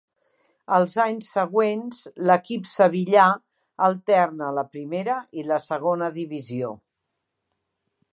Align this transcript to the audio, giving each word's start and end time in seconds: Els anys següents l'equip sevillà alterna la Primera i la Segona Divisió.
Els 0.77 0.93
anys 1.01 1.25
següents 1.33 1.99
l'equip 2.29 2.65
sevillà 2.71 3.25
alterna 3.89 4.49
la 4.59 4.63
Primera 4.77 5.19
i 5.43 5.45
la 5.51 5.61
Segona 5.67 6.09
Divisió. 6.17 6.73